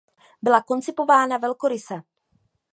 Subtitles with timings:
[0.41, 2.01] Byla koncipována velkoryse.